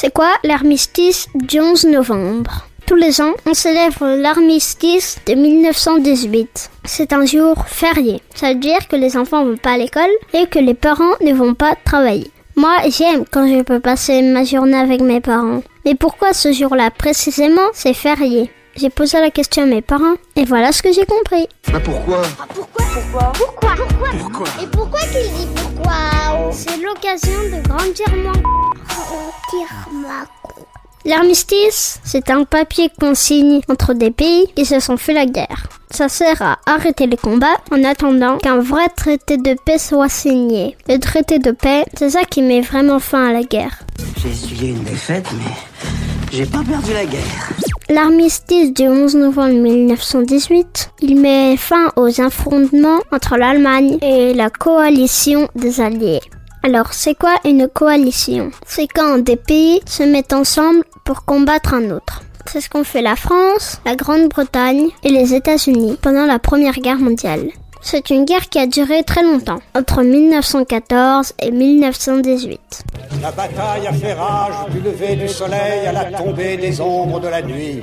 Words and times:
C'est 0.00 0.14
quoi 0.14 0.30
l'armistice 0.44 1.26
du 1.34 1.58
11 1.58 1.86
novembre? 1.86 2.68
Tous 2.86 2.94
les 2.94 3.20
ans, 3.20 3.32
on 3.46 3.52
célèbre 3.52 4.06
l'armistice 4.06 5.18
de 5.26 5.34
1918. 5.34 6.70
C'est 6.84 7.12
un 7.12 7.26
jour 7.26 7.64
férié. 7.66 8.22
Ça 8.32 8.50
veut 8.50 8.60
dire 8.60 8.86
que 8.86 8.94
les 8.94 9.16
enfants 9.16 9.44
ne 9.44 9.50
vont 9.50 9.56
pas 9.56 9.72
à 9.72 9.76
l'école 9.76 10.14
et 10.32 10.46
que 10.46 10.60
les 10.60 10.74
parents 10.74 11.16
ne 11.20 11.34
vont 11.34 11.54
pas 11.54 11.74
travailler. 11.84 12.30
Moi, 12.54 12.76
j'aime 12.96 13.24
quand 13.28 13.48
je 13.48 13.60
peux 13.62 13.80
passer 13.80 14.22
ma 14.22 14.44
journée 14.44 14.76
avec 14.76 15.00
mes 15.00 15.20
parents. 15.20 15.64
Mais 15.84 15.96
pourquoi 15.96 16.32
ce 16.32 16.52
jour-là 16.52 16.92
précisément, 16.92 17.68
c'est 17.72 17.92
férié? 17.92 18.52
J'ai 18.76 18.90
posé 18.90 19.18
la 19.18 19.32
question 19.32 19.64
à 19.64 19.66
mes 19.66 19.82
parents 19.82 20.14
et 20.36 20.44
voilà 20.44 20.70
ce 20.70 20.80
que 20.80 20.92
j'ai 20.92 21.06
compris. 21.06 21.48
Bah 21.72 21.80
pourquoi? 21.84 22.22
Ah, 22.40 22.46
pourquoi 22.54 22.84
Pourquoi? 22.94 23.32
Pourquoi? 23.34 23.74
Pourquoi? 23.76 24.08
Pourquoi? 24.20 24.46
Et 24.62 24.66
pourquoi 24.68 25.00
qu'il 25.00 25.28
dit 25.32 25.48
pourquoi? 25.56 26.52
C'est 26.52 26.80
l'occasion 26.80 27.40
de 27.52 27.68
grandir 27.68 28.06
moins. 28.22 28.68
L'armistice, 31.08 32.00
c'est 32.04 32.28
un 32.28 32.44
papier 32.44 32.90
qu'on 33.00 33.14
signe 33.14 33.62
entre 33.70 33.94
des 33.94 34.10
pays 34.10 34.44
qui 34.54 34.66
se 34.66 34.78
sont 34.78 34.98
fait 34.98 35.14
la 35.14 35.24
guerre. 35.24 35.66
Ça 35.90 36.10
sert 36.10 36.42
à 36.42 36.58
arrêter 36.66 37.06
les 37.06 37.16
combats 37.16 37.56
en 37.70 37.82
attendant 37.82 38.36
qu'un 38.36 38.58
vrai 38.58 38.90
traité 38.94 39.38
de 39.38 39.56
paix 39.64 39.78
soit 39.78 40.10
signé. 40.10 40.76
Le 40.86 40.98
traité 40.98 41.38
de 41.38 41.50
paix, 41.50 41.86
c'est 41.98 42.10
ça 42.10 42.24
qui 42.24 42.42
met 42.42 42.60
vraiment 42.60 42.98
fin 42.98 43.30
à 43.30 43.32
la 43.32 43.42
guerre. 43.42 43.78
J'ai 44.18 44.28
essuyé 44.28 44.68
une 44.68 44.84
défaite, 44.84 45.24
mais 45.32 45.54
j'ai 46.30 46.44
pas 46.44 46.62
perdu 46.62 46.92
la 46.92 47.06
guerre. 47.06 47.52
L'armistice 47.88 48.74
du 48.74 48.82
11 48.82 49.14
novembre 49.14 49.54
1918, 49.54 50.90
il 51.00 51.18
met 51.18 51.56
fin 51.56 51.90
aux 51.96 52.20
affrontements 52.20 53.00
entre 53.10 53.38
l'Allemagne 53.38 53.96
et 54.02 54.34
la 54.34 54.50
coalition 54.50 55.48
des 55.54 55.80
Alliés. 55.80 56.20
Alors, 56.62 56.92
c'est 56.92 57.14
quoi 57.14 57.34
une 57.44 57.68
coalition? 57.68 58.50
C'est 58.66 58.88
quand 58.88 59.18
des 59.18 59.36
pays 59.36 59.80
se 59.86 60.02
mettent 60.02 60.32
ensemble 60.32 60.82
pour 61.04 61.24
combattre 61.24 61.74
un 61.74 61.90
autre. 61.90 62.22
C'est 62.46 62.60
ce 62.60 62.68
qu'ont 62.68 62.84
fait 62.84 63.02
la 63.02 63.16
France, 63.16 63.80
la 63.84 63.94
Grande-Bretagne 63.94 64.88
et 65.04 65.10
les 65.10 65.34
États-Unis 65.34 65.98
pendant 66.00 66.26
la 66.26 66.38
Première 66.38 66.74
Guerre 66.80 66.98
mondiale. 66.98 67.48
C'est 67.80 68.10
une 68.10 68.24
guerre 68.24 68.48
qui 68.48 68.58
a 68.58 68.66
duré 68.66 69.04
très 69.04 69.22
longtemps, 69.22 69.60
entre 69.74 70.02
1914 70.02 71.34
et 71.40 71.52
1918. 71.52 72.60
La 73.22 73.30
bataille 73.30 73.86
a 73.86 73.92
fait 73.92 74.14
rage 74.14 74.70
du 74.72 74.80
lever 74.80 75.14
du 75.14 75.28
soleil 75.28 75.86
à 75.86 75.92
la 75.92 76.06
tombée 76.06 76.56
des 76.56 76.80
ombres 76.80 77.20
de 77.20 77.28
la 77.28 77.40
nuit. 77.40 77.82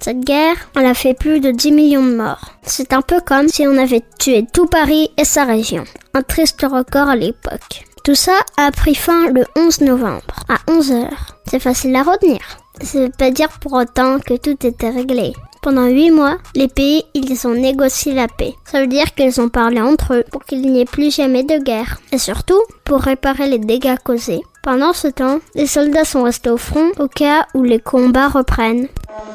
Cette 0.00 0.20
guerre, 0.20 0.56
elle 0.76 0.86
a 0.86 0.94
fait 0.94 1.14
plus 1.14 1.40
de 1.40 1.50
10 1.50 1.72
millions 1.72 2.04
de 2.04 2.14
morts. 2.14 2.52
C'est 2.62 2.92
un 2.92 3.02
peu 3.02 3.20
comme 3.20 3.48
si 3.48 3.66
on 3.66 3.76
avait 3.76 4.02
tué 4.18 4.46
tout 4.52 4.66
Paris 4.66 5.10
et 5.16 5.24
sa 5.24 5.44
région. 5.44 5.84
Un 6.14 6.22
triste 6.22 6.62
record 6.62 7.08
à 7.08 7.16
l'époque. 7.16 7.84
Tout 8.04 8.16
ça 8.16 8.40
a 8.56 8.72
pris 8.72 8.96
fin 8.96 9.30
le 9.30 9.44
11 9.56 9.82
novembre, 9.82 10.34
à 10.48 10.56
11h. 10.68 11.08
C'est 11.46 11.60
facile 11.60 11.94
à 11.94 12.02
retenir. 12.02 12.40
Ça 12.80 12.98
veut 12.98 13.12
pas 13.16 13.30
dire 13.30 13.48
pour 13.60 13.74
autant 13.74 14.18
que 14.18 14.34
tout 14.34 14.66
était 14.66 14.90
réglé. 14.90 15.34
Pendant 15.62 15.86
huit 15.86 16.10
mois, 16.10 16.38
les 16.56 16.66
pays, 16.66 17.04
ils 17.14 17.46
ont 17.46 17.54
négocié 17.54 18.12
la 18.12 18.26
paix. 18.26 18.54
Ça 18.64 18.80
veut 18.80 18.88
dire 18.88 19.14
qu'ils 19.14 19.40
ont 19.40 19.48
parlé 19.48 19.80
entre 19.80 20.14
eux 20.14 20.24
pour 20.32 20.42
qu'il 20.44 20.62
n'y 20.62 20.80
ait 20.80 20.84
plus 20.84 21.14
jamais 21.14 21.44
de 21.44 21.58
guerre. 21.58 22.00
Et 22.10 22.18
surtout, 22.18 22.60
pour 22.82 23.02
réparer 23.02 23.48
les 23.48 23.60
dégâts 23.60 23.96
causés. 24.02 24.42
Pendant 24.64 24.92
ce 24.92 25.06
temps, 25.06 25.38
les 25.54 25.68
soldats 25.68 26.04
sont 26.04 26.24
restés 26.24 26.50
au 26.50 26.56
front 26.56 26.90
au 26.98 27.06
cas 27.06 27.46
où 27.54 27.62
les 27.62 27.78
combats 27.78 28.28
reprennent. 28.28 28.88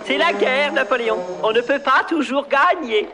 C'est 0.06 0.18
la 0.18 0.34
guerre, 0.34 0.74
Napoléon. 0.74 1.18
On 1.42 1.54
ne 1.54 1.62
peut 1.62 1.80
pas 1.80 2.04
toujours 2.10 2.46
gagner. 2.50 3.08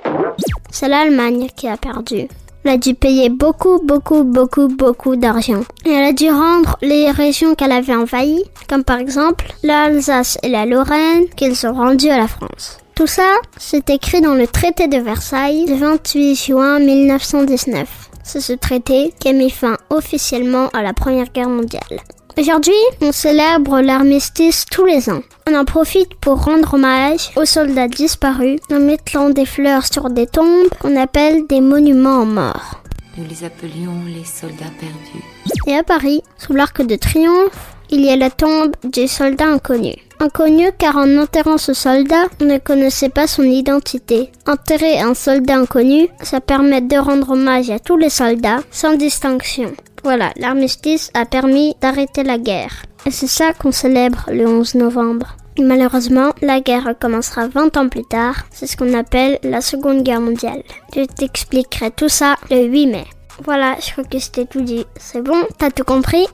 C'est 0.72 0.88
l'Allemagne 0.90 1.50
qui 1.56 1.68
a 1.68 1.78
perdu. 1.78 2.28
Elle 2.64 2.72
a 2.72 2.78
dû 2.78 2.94
payer 2.94 3.30
beaucoup, 3.30 3.80
beaucoup, 3.84 4.24
beaucoup, 4.24 4.68
beaucoup 4.68 5.16
d'argent. 5.16 5.62
Et 5.86 5.92
elle 5.92 6.06
a 6.06 6.14
dû 6.14 6.30
rendre 6.30 6.78
les 6.82 7.12
régions 7.12 7.56
qu'elle 7.56 7.74
avait 7.74 7.96
envahies, 7.96 8.44
comme 8.70 8.84
par 8.84 9.00
exemple 9.00 9.54
l'Alsace 9.64 10.38
et 10.44 10.50
la 10.50 10.66
Lorraine, 10.66 11.26
qu'ils 11.36 11.68
ont 11.68 11.74
rendues 11.74 12.10
à 12.10 12.18
la 12.18 12.28
France. 12.28 12.78
Tout 12.96 13.08
ça, 13.08 13.28
c'est 13.58 13.90
écrit 13.90 14.22
dans 14.22 14.36
le 14.36 14.48
traité 14.48 14.88
de 14.88 14.98
Versailles 14.98 15.66
du 15.66 15.76
28 15.76 16.36
juin 16.36 16.80
1919. 16.80 17.88
C'est 18.24 18.40
ce 18.40 18.54
traité 18.54 19.14
qui 19.20 19.28
a 19.30 19.34
mis 19.34 19.50
fin 19.50 19.78
officiellement 19.90 20.70
à 20.70 20.84
la 20.84 20.94
Première 20.94 21.32
Guerre 21.34 21.50
mondiale. 21.50 22.00
Aujourd'hui, 22.36 22.74
on 23.02 23.12
célèbre 23.12 23.80
l'armistice 23.82 24.66
tous 24.66 24.86
les 24.86 25.08
ans. 25.10 25.22
On 25.48 25.56
en 25.56 25.66
profite 25.66 26.16
pour 26.16 26.44
rendre 26.44 26.74
hommage 26.74 27.30
aux 27.36 27.46
soldats 27.46 27.88
disparus 27.88 28.60
en 28.72 28.80
mettant 28.80 29.30
des 29.30 29.46
fleurs 29.46 29.86
sur 29.86 30.10
des 30.10 30.26
tombes 30.26 30.68
qu'on 30.80 30.96
appelle 30.96 31.46
des 31.48 31.62
monuments 31.62 32.22
aux 32.22 32.26
morts. 32.26 32.82
Nous 33.18 33.26
les 33.30 33.44
appelions 33.44 33.94
les 34.08 34.26
soldats 34.26 34.74
perdus. 34.80 35.24
Et 35.68 35.76
à 35.76 35.84
Paris, 35.84 36.24
sous 36.40 36.54
l'arc 36.54 36.82
de 36.82 36.96
triomphe, 36.96 37.76
il 37.92 38.02
y 38.02 38.10
a 38.10 38.16
la 38.16 38.32
tombe 38.32 38.72
du 38.84 39.08
soldat 39.08 39.46
inconnu. 39.46 39.94
Inconnu 40.20 40.72
car 40.80 40.98
en 40.98 41.18
enterrant 41.18 41.60
ce 41.60 41.74
soldat, 41.74 42.26
on 42.42 42.46
ne 42.46 42.58
connaissait 42.58 43.10
pas 43.10 43.28
son 43.28 43.44
identité. 43.44 44.32
Enterrer 44.48 45.00
un 45.00 45.14
soldat 45.14 45.58
inconnu, 45.58 46.08
ça 46.24 46.42
permet 46.42 46.82
de 46.82 46.98
rendre 46.98 47.32
hommage 47.32 47.70
à 47.70 47.78
tous 47.78 47.98
les 47.98 48.10
soldats, 48.10 48.62
sans 48.72 48.96
distinction. 48.96 49.72
Voilà, 50.04 50.32
l'armistice 50.36 51.12
a 51.14 51.26
permis 51.26 51.76
d'arrêter 51.80 52.24
la 52.24 52.38
guerre. 52.38 52.84
Et 53.06 53.12
c'est 53.12 53.28
ça 53.28 53.54
qu'on 53.54 53.72
célèbre 53.72 54.26
le 54.32 54.48
11 54.48 54.76
novembre. 54.76 55.38
Malheureusement, 55.60 56.32
la 56.42 56.60
guerre 56.60 56.86
recommencera 56.86 57.48
20 57.48 57.78
ans 57.78 57.88
plus 57.88 58.04
tard. 58.04 58.46
C'est 58.52 58.68
ce 58.68 58.76
qu'on 58.76 58.94
appelle 58.94 59.40
la 59.44 59.62
Seconde 59.62 60.04
Guerre 60.04 60.20
mondiale. 60.20 60.64
Je 60.96 61.04
t'expliquerai 61.04 61.92
tout 61.92 62.10
ça 62.10 62.36
le 62.50 62.66
8 62.66 62.88
mai. 62.88 63.06
Voilà, 63.44 63.76
je 63.80 63.92
crois 63.92 64.04
que 64.04 64.20
c'était 64.20 64.46
tout 64.46 64.62
dit. 64.62 64.86
C'est 64.98 65.22
bon 65.22 65.44
T'as 65.58 65.72
tout 65.72 65.84
compris? 65.84 66.28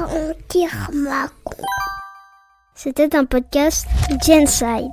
On 0.00 0.34
tire 0.48 0.90
ma 0.92 1.26
C'était 2.74 3.14
un 3.16 3.24
podcast 3.24 3.86
Genside. 4.24 4.90